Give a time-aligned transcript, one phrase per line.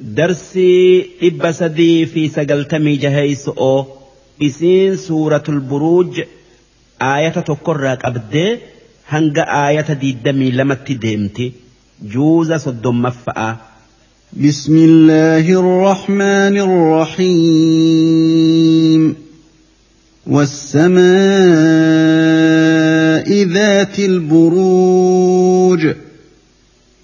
[0.00, 3.86] درسي إبا سدي في سقلتمي جهيس أو
[4.42, 6.20] إسين سورة البروج
[7.02, 8.58] آية تقرأك أبدي
[9.08, 11.52] هنگا آية دي الدمي لما تدمتي
[12.02, 13.56] جوزة صدوم مفأة
[14.32, 16.56] بسم الله الرحمن
[17.86, 19.16] الرحيم
[22.06, 25.86] والسماء ذات البروج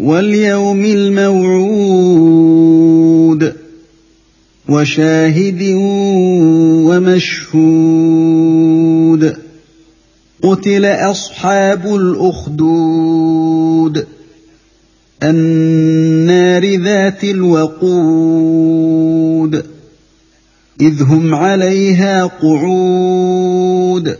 [0.00, 2.03] واليوم الموعود
[4.68, 5.62] وشاهد
[6.86, 9.36] ومشهود.
[10.42, 14.06] قتل أصحاب الأخدود.
[15.22, 17.84] النار ذات الوقود.
[20.80, 24.16] إذ هم عليها قعود.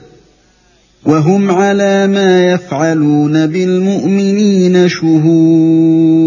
[1.07, 6.24] وهم على ما يفعلون بالمؤمنين شهود.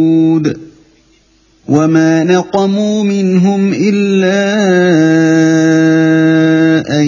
[1.67, 4.43] وما نقموا منهم الا
[7.01, 7.07] ان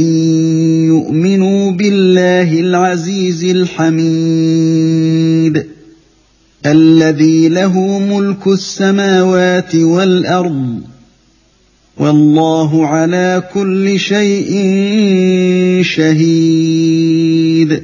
[0.86, 5.66] يؤمنوا بالله العزيز الحميد
[6.66, 10.82] الذي له ملك السماوات والارض
[11.98, 14.52] والله على كل شيء
[15.84, 17.84] شهيد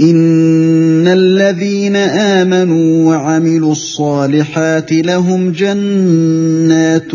[0.00, 7.10] ان الذين امنوا وعملوا الصالحات لهم جنات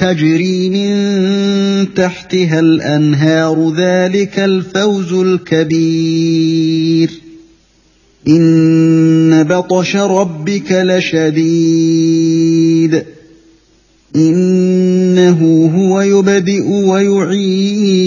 [0.00, 7.10] تجري من تحتها الانهار ذلك الفوز الكبير
[8.28, 12.22] ان بطش ربك لشديد
[14.16, 18.06] انه هو يبدئ ويعيد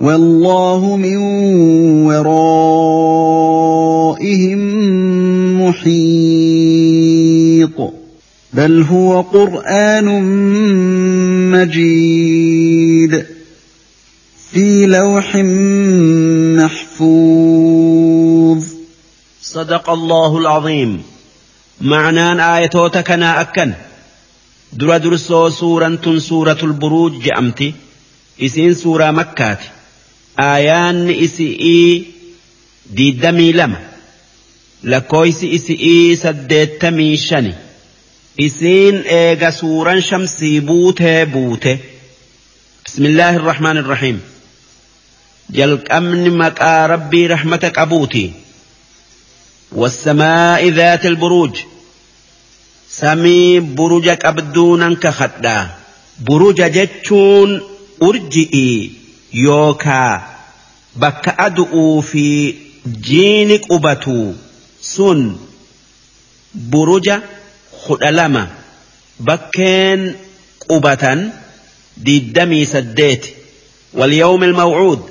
[0.00, 1.16] والله من
[2.06, 2.30] ورائهم
[5.62, 5.90] محيط.
[8.52, 10.04] بل هو قرآن
[11.50, 13.26] مجيد
[14.52, 15.36] في لوح
[16.56, 18.64] محفوظ.
[19.42, 21.02] صدق الله العظيم.
[21.80, 23.72] معنان آيتوتك أنا أكن.
[24.72, 27.74] در درسو سورة سورة البروج جأمتي
[28.42, 29.68] إسين سورة مكاتي
[30.48, 31.90] aayaanni isi'ii
[32.96, 33.78] diiddamii lama
[34.92, 37.52] lakkooysi isi'ii saddeettamii shani
[38.46, 41.72] isiin eega suuran shamsii buutee buute
[42.84, 44.18] bismillaahi irrahmaan irrahiim
[45.58, 48.24] jalqabni maqaa rabbii rahmata qabuuti
[49.72, 51.56] والسماء ذات البروج
[52.90, 55.68] سمي برج قبدونا كخدا
[56.20, 57.62] برج جتشون
[58.02, 58.90] أرجئي
[59.34, 60.29] يوكا
[60.96, 62.54] بك أدعو في
[63.00, 64.32] جينك أبتو.
[64.82, 65.36] سن
[66.54, 67.10] برج
[67.86, 68.48] خلالما
[69.20, 70.14] بكين
[70.68, 71.32] قبتا
[71.96, 73.26] دي دمي سديت.
[73.92, 75.10] واليوم الموعود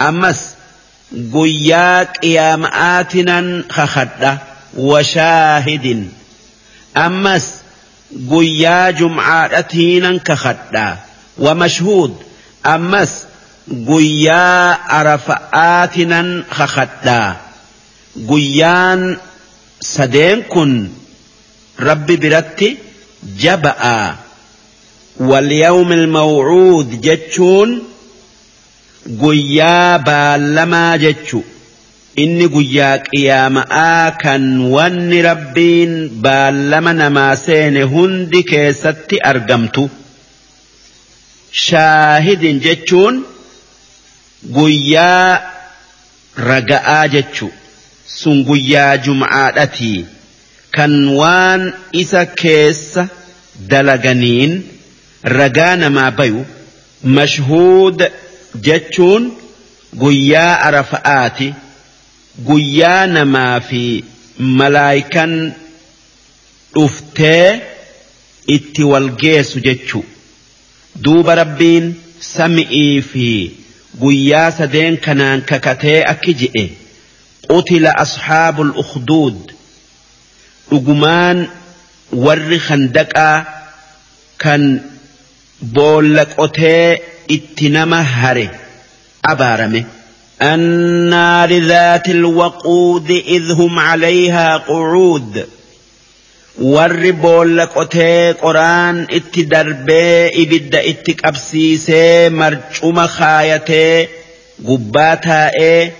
[0.00, 0.54] أمس
[1.34, 4.38] قياك يا مآتنا خخدة
[4.76, 6.08] وشاهد
[6.96, 7.50] أمس
[8.30, 10.98] قيا جمعاتينا كخدة
[11.38, 12.16] ومشهود.
[12.66, 13.25] أمس
[13.68, 17.36] guyyaa arafa'aatinan kakadhaa
[18.28, 19.18] guyyaan
[19.80, 20.90] sadeen kun
[21.88, 22.68] rabbi biratti
[23.42, 23.98] jaba'a
[25.30, 27.70] walyawmi ilmawcuud jechuun
[29.22, 31.44] guyyaa baallamaa jechu.
[32.22, 34.42] Inni guyyaa qiyaama'aa kan
[34.74, 35.92] wanni rabbiin
[36.24, 39.90] baallama namaa seene hundi keessatti argamtu.
[41.66, 43.14] Shaahidin jechuun
[44.54, 45.40] guyyaa
[46.48, 47.48] raga'aa jechu.
[48.06, 50.06] Sun guyyaa jum'aadhatii
[50.76, 51.62] kan waan
[51.92, 53.08] isa keessa
[53.70, 54.52] dalaganiin
[55.38, 56.44] ragaa namaa bayu
[57.18, 57.98] mashhuud
[58.68, 59.24] jechuun
[60.02, 61.48] guyyaa arafa'aati.
[62.48, 63.82] Guyyaa namaa fi
[64.38, 65.32] malaayikan
[66.74, 67.60] dhuftee
[68.56, 70.04] itti wal geessu jechu.
[71.04, 73.26] Duuba rabbiin sami'ii fi
[74.02, 76.64] guyyaa sadeen kanaan kakatee akki je'e
[77.50, 79.38] qutila asxaabul ukhduud
[80.70, 81.38] dhugumaan
[82.24, 83.36] warri khandaqaa
[84.44, 84.62] kan
[85.76, 86.88] boolla qotee
[87.36, 88.48] itti nama hare
[89.32, 89.82] abaarame.
[90.42, 95.46] النار ذات الوقود إذ هم عليها قعود
[96.58, 104.08] warri boolla qotee qoraan itti darbee ibidda itti qabsiisee marcuma kaayatee
[104.68, 105.92] gubbaa taa'ee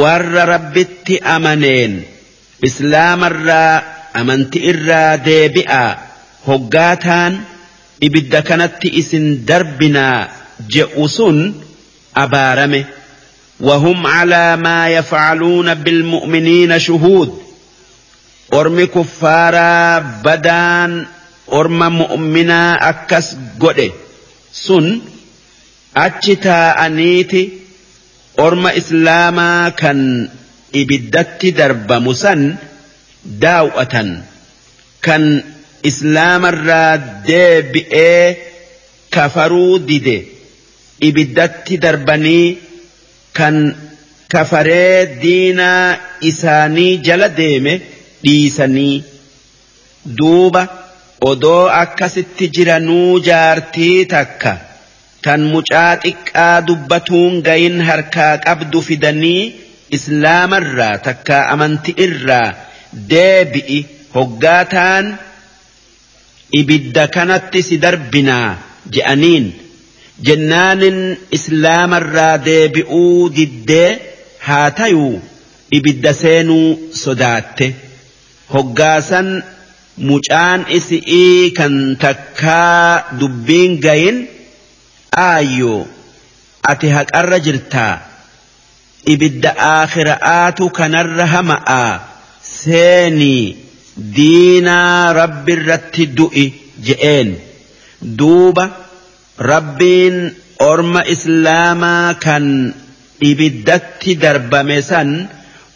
[0.00, 1.92] warra rabbitti amaneen
[2.68, 3.82] islaamarraa
[4.20, 5.84] amanti irraa deebi'a
[6.48, 7.32] hoggaataan
[8.06, 10.28] ibidda kanatti isin darbinaa
[10.74, 11.38] je'u sun
[12.24, 12.82] abaarame
[13.60, 17.42] وهم على ما يفعلون بالمؤمنين شهود
[18.52, 20.92] ormi kuffaaraa badaan
[21.48, 23.26] orma mu'minaa akkas
[23.62, 23.88] godhe.
[24.52, 24.86] Sun
[26.04, 27.42] achi taa'aniiti
[28.46, 30.00] orma islaamaa kan
[30.80, 32.58] ibiddatti darbamu san
[33.42, 34.08] daaw'atan.
[35.06, 35.24] Kan
[35.82, 36.92] islaamarraa
[37.28, 38.36] deebi'ee
[39.14, 40.16] kafaruu dide.
[41.08, 42.58] Ibiddatti darbanii
[43.38, 43.56] kan
[44.32, 47.74] kafaree diinaa isaanii jala deeme.
[48.24, 48.96] Dhiisanii
[50.18, 50.62] duuba
[51.30, 54.52] odoo akkasitti jiranuu jaartii takka
[55.26, 59.42] tan mucaa xiqqaa dubbatuun gayin harkaa qabdu fidanii
[59.98, 62.48] islaamarraa takka amanti irraa
[63.12, 63.78] deebi'i
[64.16, 65.06] hoggaataan
[66.60, 68.48] ibidda kanatti si darbinaa
[68.96, 69.46] je'aniin
[70.26, 70.98] jennaanin
[71.38, 73.88] islaamarraa deebi'uu diddee
[74.48, 75.14] haa tayuu
[75.78, 76.68] ibidda seenuu
[77.04, 77.66] sodaatte.
[78.52, 79.28] Hoggaasan
[80.08, 81.74] mucaan isi'ii kan
[82.04, 84.18] takkaa dubbiin gayin
[85.28, 85.86] aayyoo
[86.70, 87.94] ati haqarra jirtaa
[89.14, 91.92] ibidda aakhira'aatu kanarra hama'aa
[92.52, 93.56] seenii
[94.16, 96.46] diinaa rabbi irratti du'i
[96.86, 97.30] je'een
[98.18, 98.64] duuba
[99.52, 100.16] rabbiin
[100.70, 102.44] orma islaamaa kan
[103.30, 105.10] ibiddatti darbame san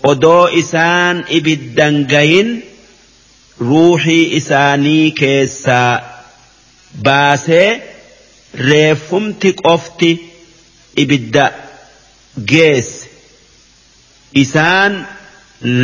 [0.02, 2.50] odoo isaan ibiddan gayin
[3.60, 5.92] ruuxii isaanii keessaa
[7.04, 7.68] baasee
[8.68, 10.10] reeffumti qofti
[11.02, 11.44] ibidda
[12.50, 13.08] geesse.
[14.34, 15.06] Isaan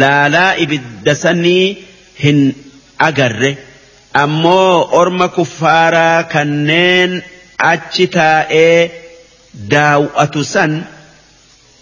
[0.01, 1.67] laalaa ibidda sanii
[2.25, 2.41] hin
[2.99, 3.53] agarre.
[4.23, 7.23] Ammoo orma kuffaaraa kanneen
[7.59, 8.91] achi taa'ee
[9.71, 10.73] daaw'atu san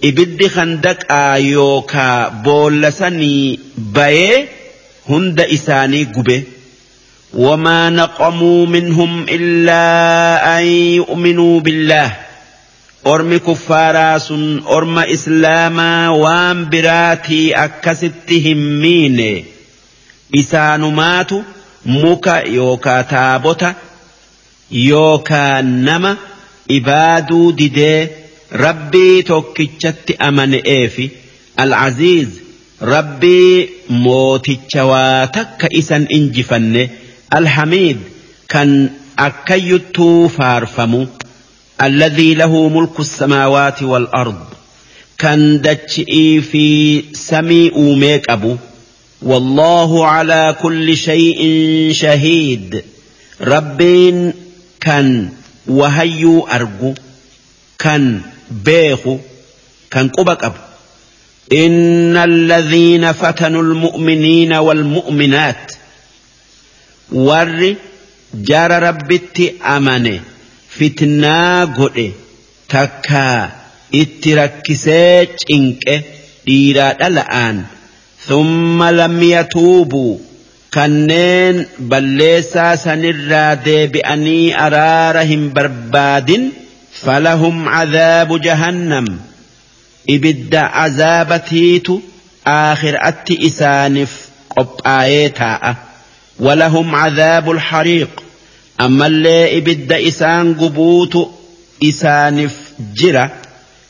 [0.08, 3.58] ibiddi handaqaa yookaa boolla sanii
[3.98, 4.48] bayee
[5.08, 6.44] hunda isaanii gube.
[7.34, 10.64] وما نقموا منهم إلا أن
[11.00, 12.12] يؤمنوا بالله.
[13.06, 19.44] أرم كفارا سن أرم إسلاما وان براتي أكستهم مين
[20.34, 21.30] إسانمات
[21.86, 23.74] مكا يوكا تابوتا
[24.70, 26.16] يوكا نما
[26.70, 28.08] إبادو ديدي
[28.54, 31.08] ربي توكي توكيتشت أمن إيفي
[31.60, 32.28] العزيز
[32.82, 36.88] ربي موتي شواتك إسان إنجفن
[37.34, 37.98] الحميد
[38.48, 40.00] كان أكيت
[40.38, 41.06] فارفمو
[41.82, 44.44] الذي له ملك السماوات والأرض
[45.18, 48.56] كان دتشئي في سمي أوميك أبو
[49.22, 51.40] والله على كل شيء
[51.92, 52.82] شهيد
[53.40, 54.32] ربي
[54.80, 55.28] كان
[55.66, 56.94] وهيو أرجو
[57.78, 58.20] كان
[58.64, 59.18] بيخو
[59.90, 60.56] كان قبك أبو.
[61.52, 65.72] إن الذين فتنوا المؤمنين والمؤمنات.
[67.12, 67.74] ور
[68.34, 70.20] جار ربت أمنه
[70.68, 72.12] فتنا قد
[72.68, 73.50] تكا
[73.94, 76.04] اتركسيج إنك
[76.46, 77.62] ديرا الآن
[78.28, 80.18] ثم لم يتوبوا.
[80.76, 81.56] kanneen
[81.90, 85.24] balleessaa sanirraa deebi'anii araara
[87.04, 89.20] فلهم عذاب جهنم.
[90.10, 91.86] إبد عذابتيت
[92.46, 95.76] آخر أت إسانف قب آيتا.
[96.40, 98.22] ولهم عذاب الحريق.
[98.80, 101.30] أما اللي إبد إسان قبوت
[101.84, 102.56] إسانف
[102.94, 103.30] جرة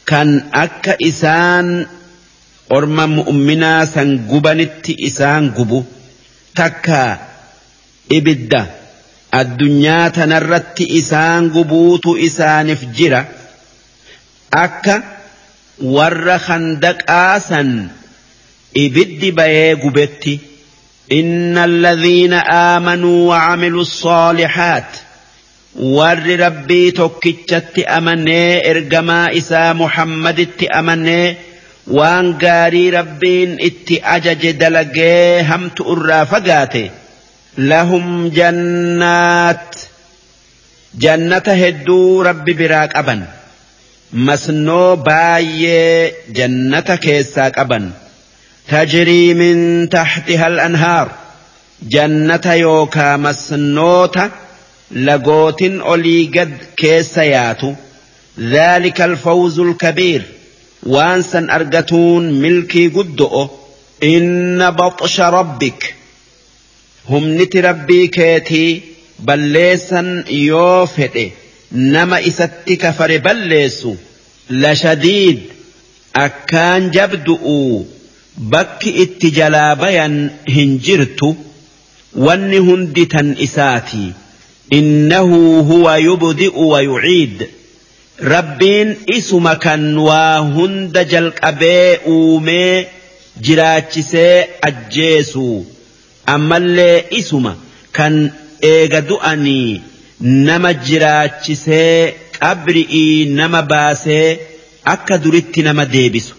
[0.07, 1.87] كان أك إسان
[2.73, 5.83] أرمى مؤمنا سنقبنت إسان قبو.
[6.55, 7.19] تكا
[8.13, 8.67] إبد
[9.41, 13.21] addunyaa tanarratti isaan gubuutu isaaniif jira.
[14.65, 14.97] Akka
[15.97, 17.71] warra handaqaa san
[18.85, 20.35] ibiddi bayee gubetti.
[21.19, 24.91] Inna alladhiina aamanuu wacamilu saalixaat
[25.97, 31.27] warri rabbii tokkichatti amanee ergamaa isaa muhammaditti amanee
[31.99, 36.85] waan gaarii rabbiin itti ajaje dalagee hamtu irraa fagaate.
[37.59, 39.77] لهم جنات.
[40.95, 43.25] جنة هدو ربي براك أبن
[44.13, 47.91] مسنو باي جنة كيساك أبن
[48.69, 51.11] تجري من تحتها الأنهار.
[51.83, 54.31] جنة يوكا مسنوتا
[54.93, 57.75] لقوت أولي قد كيسياتو
[58.41, 60.23] ذلك الفوز الكبير.
[60.83, 63.51] وانسا أرقتون ملكي قدؤ
[64.03, 65.95] إن بطش ربك.
[67.11, 68.81] هم نت ربي كيتي
[69.19, 71.31] بليسا يوفئ
[71.73, 73.95] نما إستك فربليسو
[74.51, 75.41] لشديد
[76.17, 77.85] أكان جبدؤ
[78.53, 80.15] bakki itti jalaa bayan
[80.55, 81.29] hin jirtu
[82.27, 84.07] wanni hundi tan isaati
[84.79, 85.41] innahu
[85.71, 87.43] huwa yubdi'u wa yuciid
[88.35, 92.87] rabbiin isuma kan waa hunda jalqabee uumee
[93.49, 95.67] jiraachisee ajjeesu
[96.36, 97.54] ammallee isuma
[97.98, 98.16] kan
[98.72, 99.82] eega du'anii
[100.48, 104.40] nama jiraachisee qabri'ii nama baasee
[104.96, 106.34] akka duritti nama deebisu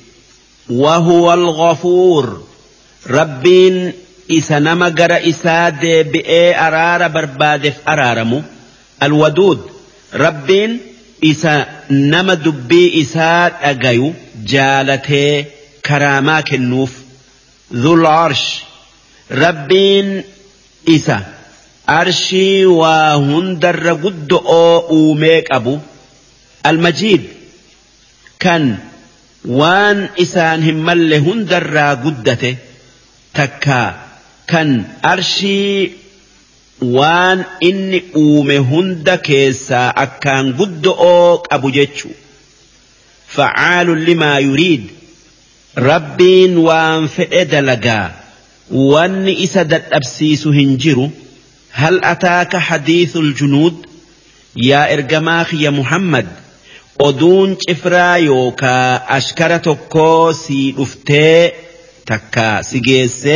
[0.71, 2.43] وهو الغفور
[3.11, 3.93] ربين
[4.31, 5.69] إسا نما جرى إسا
[6.03, 8.43] بئي أرار بربادف أرارمو
[9.03, 9.61] الودود
[10.15, 10.81] ربين
[11.25, 14.13] إسا نما دبي إسا أجيو
[14.45, 15.45] جالته
[15.87, 16.93] كراما كنوف
[17.75, 18.61] ذو العرش
[19.34, 20.24] ربين
[20.90, 21.20] إسا
[21.90, 25.80] أرشي وهندر قد أوميك أبو
[26.66, 27.24] المجيد
[28.40, 28.78] كان
[29.44, 32.52] waan isaan hin malle hundarraa guddate
[33.36, 33.80] takka
[34.52, 34.70] kan
[35.04, 35.92] arshii
[36.96, 42.10] waan inni uume hunda keessaa akkaan guddo'oo qabu jechu
[43.36, 44.86] facaalun limaa yuriid
[45.90, 48.08] rabbiin waan fedhe dalagaa
[48.72, 51.10] واني اسدت ابسيس هنجر
[51.72, 53.86] هل اتاك حديث الجنود
[54.56, 56.28] يا ارجماخ يا محمد
[57.00, 59.98] ودون افرا يوكا اشكرتك
[60.32, 61.52] سي افتي
[62.06, 63.28] تكا سيجيس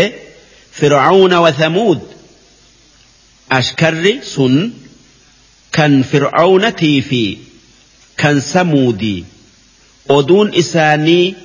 [0.72, 2.02] فرعون وثمود
[3.52, 4.72] اشكر سن
[5.72, 7.38] كان فرعون تيفي
[8.18, 9.26] كان سمودي
[10.10, 11.36] ودون اساني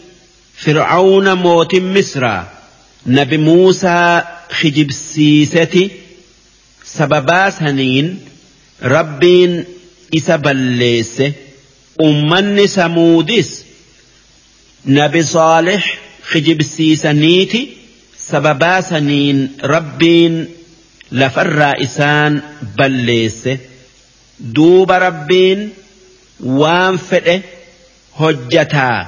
[0.57, 2.62] فرعون موت مصرًا
[3.07, 4.23] nabi muusaa
[4.61, 5.85] kijibsiiseti
[6.85, 8.09] sababaa saniin
[8.81, 9.67] rabbiin
[10.13, 11.35] isa balleesse.
[12.09, 13.49] ummanni samuudis
[14.85, 15.83] nabi saalix
[16.33, 17.61] kijibsiisaniiti
[18.29, 19.39] sababaa saniin
[19.73, 20.35] rabbiin
[21.21, 22.43] lafarraa isaan
[22.77, 23.53] balleesse
[24.57, 25.61] duuba rabbiin
[26.61, 27.37] waan fedhe
[28.21, 28.99] hojjataa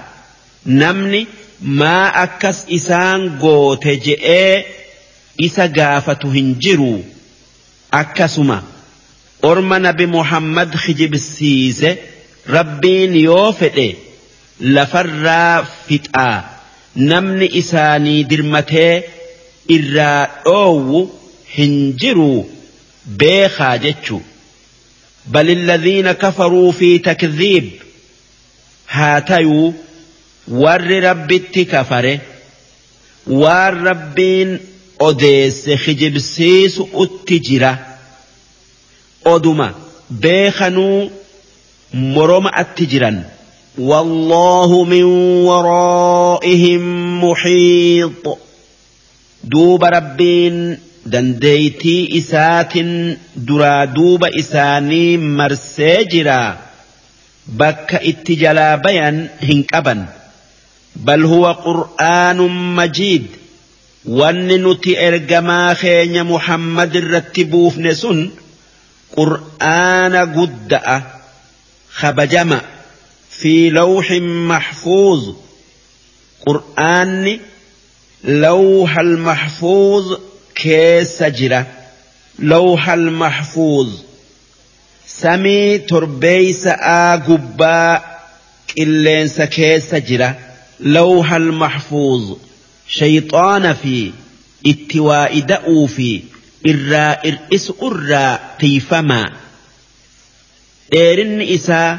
[0.82, 1.26] namni
[1.60, 4.64] maa akkas isaan goote je'ee
[5.48, 7.04] isa gaafatu hin jiru
[7.90, 8.62] akkasuma
[9.42, 11.98] orma nabi muhammad kijibsiise.
[12.46, 13.96] rabbiin yoo fedhe
[14.76, 16.44] lafarraa fixaa
[17.10, 18.92] namni isaanii dirmatee
[19.76, 21.00] irraa dhoowwu
[21.56, 22.30] hin jiru
[23.22, 24.22] beekaa jechu
[25.26, 27.70] بل الذين كفروا في تكذيب
[30.48, 32.18] هاتيو ور ربت كفره
[33.26, 34.58] وار ربين
[35.00, 37.78] أديس خجبسيس أتجرة
[39.26, 39.74] أدما
[40.10, 41.10] بيخنو
[41.94, 43.22] moroma atti jiran.
[43.78, 45.02] والله من
[45.46, 46.84] ورائهم
[47.24, 48.38] محيط
[49.44, 52.72] دوب ربين دنديتي إسات
[53.36, 56.58] درا دوب إساني مرسيجرا
[57.46, 60.06] بك اتجلا بيان هنكبا
[60.96, 62.36] بل هو قرآن
[62.76, 63.26] مجيد.
[64.04, 68.30] وننتي إرجما خين محمد الرتبوف نسن.
[69.16, 71.02] قرآن قدأ
[71.92, 72.60] خبجما
[73.30, 75.34] في لوح محفوظ.
[76.46, 77.40] قرآن
[78.24, 80.18] لوح المحفوظ
[80.54, 81.66] كيس جرة.
[82.38, 83.88] لوح المحفوظ.
[85.06, 88.02] سمي تربيس آقبا
[88.78, 90.53] قلينس كيس جرة.
[90.84, 92.36] لوح المحفوظ
[92.88, 94.12] شيطان في
[94.66, 96.22] اتواء دأو في
[96.66, 99.32] إرى إرئس أرى تيفما
[100.92, 101.98] إيرن إسا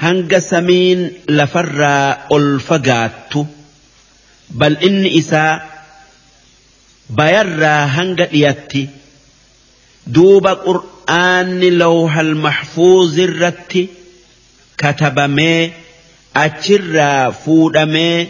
[0.00, 3.32] هنگ سمين لفرى ألفقات
[4.50, 5.62] بل إن إسا
[7.10, 8.88] بيرى هنگ إيتي
[10.06, 13.88] دوب قرآن لوح المحفوظ الرتي
[14.78, 15.72] كتب مي
[16.34, 18.28] achirraa fuudhamee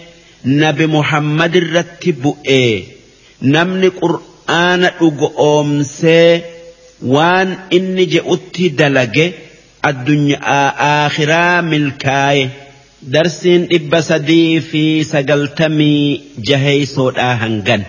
[0.63, 2.71] nabi muhammad irratti bu'ee
[3.55, 6.43] namni qur'aana dhugo oomsee
[7.15, 9.27] waan inni je'utti dalage
[9.91, 12.45] addunyaa aakhiraa milkaaye
[13.15, 17.83] darsiin dhibba sadii fi sagaltamii jaheeysoodhaa hangan.